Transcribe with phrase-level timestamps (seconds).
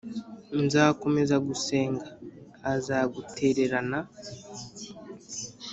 [0.63, 2.05] nzakomeza gusenga
[2.73, 3.99] azagutererana